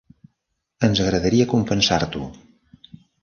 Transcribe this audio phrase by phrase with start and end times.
[0.87, 2.25] Ens agradaria compensar-t'ho.